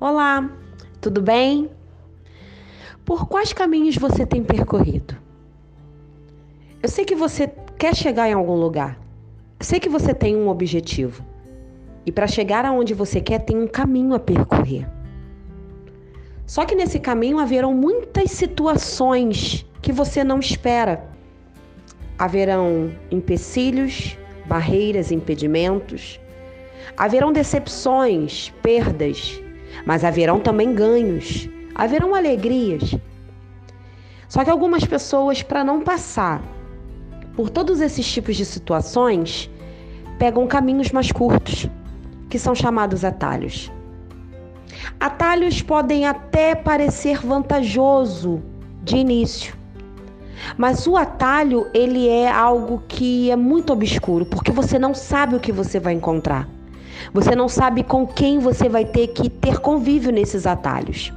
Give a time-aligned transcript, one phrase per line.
[0.00, 0.50] Olá,
[1.00, 1.70] tudo bem?
[3.04, 5.16] Por quais caminhos você tem percorrido?
[6.82, 7.46] Eu sei que você
[7.78, 8.98] quer chegar em algum lugar.
[9.58, 11.24] Eu sei que você tem um objetivo.
[12.04, 14.84] E para chegar aonde você quer, tem um caminho a percorrer.
[16.44, 21.08] Só que nesse caminho haverão muitas situações que você não espera.
[22.18, 26.20] Haverão empecilhos, barreiras, impedimentos.
[26.96, 29.40] Haverão decepções, perdas,
[29.84, 32.94] mas haverão também ganhos, haverão alegrias.
[34.28, 36.42] Só que algumas pessoas, para não passar
[37.36, 39.50] por todos esses tipos de situações,
[40.18, 41.68] pegam caminhos mais curtos,
[42.28, 43.70] que são chamados atalhos.
[44.98, 48.42] Atalhos podem até parecer vantajoso
[48.82, 49.56] de início,
[50.56, 55.40] mas o atalho ele é algo que é muito obscuro, porque você não sabe o
[55.40, 56.48] que você vai encontrar.
[57.12, 61.12] Você não sabe com quem você vai ter que ter convívio nesses atalhos.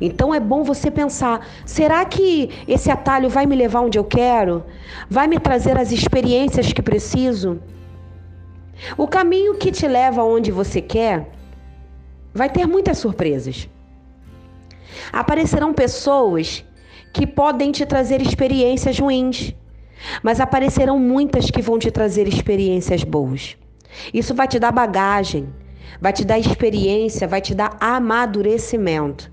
[0.00, 4.64] Então é bom você pensar: será que esse atalho vai me levar onde eu quero?
[5.08, 7.60] Vai me trazer as experiências que preciso?
[8.96, 11.30] O caminho que te leva onde você quer
[12.34, 13.68] vai ter muitas surpresas.
[15.12, 16.64] Aparecerão pessoas
[17.12, 19.54] que podem te trazer experiências ruins,
[20.22, 23.56] mas aparecerão muitas que vão te trazer experiências boas.
[24.12, 25.52] Isso vai te dar bagagem,
[26.00, 29.30] vai te dar experiência, vai te dar amadurecimento.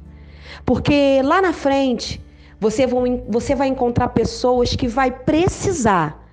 [0.66, 2.22] Porque lá na frente
[2.59, 2.88] você,
[3.28, 6.23] você vai encontrar pessoas que vai precisar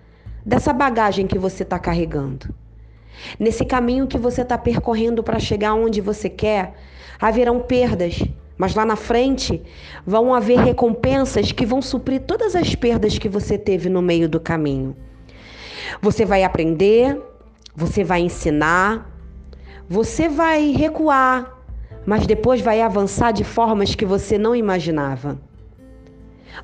[0.45, 2.55] dessa bagagem que você está carregando.
[3.39, 6.75] Nesse caminho que você está percorrendo para chegar onde você quer,
[7.20, 8.22] haverão perdas,
[8.56, 9.62] mas lá na frente
[10.06, 14.41] vão haver recompensas que vão suprir todas as perdas que você teve no meio do
[14.41, 14.97] caminho.
[16.00, 17.20] Você vai aprender,
[17.74, 19.10] você vai ensinar,
[19.88, 21.58] você vai recuar,
[22.06, 25.38] mas depois vai avançar de formas que você não imaginava.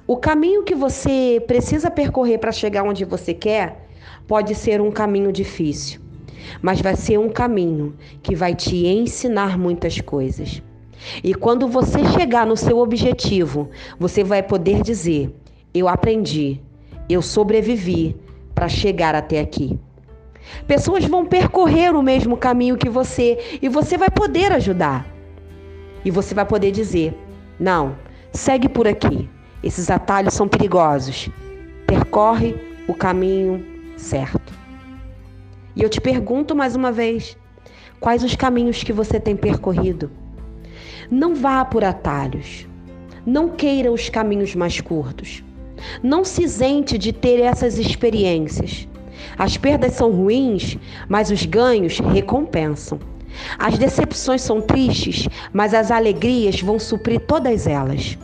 [0.07, 3.89] O caminho que você precisa percorrer para chegar onde você quer
[4.27, 6.01] pode ser um caminho difícil,
[6.61, 10.63] mas vai ser um caminho que vai te ensinar muitas coisas.
[11.23, 15.33] E quando você chegar no seu objetivo, você vai poder dizer:
[15.73, 16.61] Eu aprendi,
[17.09, 18.17] eu sobrevivi
[18.55, 19.79] para chegar até aqui.
[20.67, 25.07] Pessoas vão percorrer o mesmo caminho que você e você vai poder ajudar.
[26.05, 27.15] E você vai poder dizer:
[27.59, 27.97] não,
[28.33, 29.29] segue por aqui.
[29.63, 31.29] Esses atalhos são perigosos.
[31.87, 32.55] Percorre
[32.87, 33.65] o caminho
[33.97, 34.55] certo.
[35.75, 37.37] E eu te pergunto mais uma vez:
[38.01, 40.11] quais os caminhos que você tem percorrido?
[41.11, 42.67] Não vá por atalhos.
[43.25, 45.43] Não queira os caminhos mais curtos.
[46.03, 48.89] Não se isente de ter essas experiências.
[49.39, 50.77] As perdas são ruins,
[51.09, 52.99] mas os ganhos recompensam.
[53.59, 58.17] As decepções são tristes, mas as alegrias vão suprir todas elas.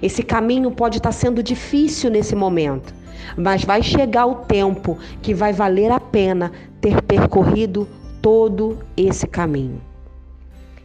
[0.00, 2.94] Esse caminho pode estar sendo difícil nesse momento,
[3.36, 7.88] mas vai chegar o tempo que vai valer a pena ter percorrido
[8.20, 9.80] todo esse caminho.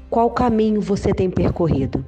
[0.09, 2.03] Qual caminho você tem percorrido?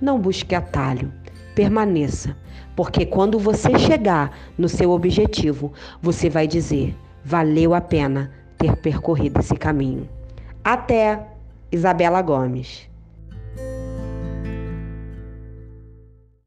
[0.00, 1.12] Não busque atalho,
[1.56, 2.36] permaneça,
[2.76, 6.94] porque quando você chegar no seu objetivo, você vai dizer:
[7.24, 10.06] valeu a pena ter percorrido esse caminho.
[10.62, 11.26] Até
[11.72, 12.88] Isabela Gomes.